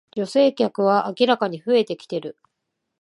[0.17, 2.35] 女性客は明らかに増えてきてる